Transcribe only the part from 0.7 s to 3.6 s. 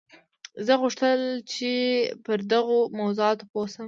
غوښتل چې پر دغو موضوعاتو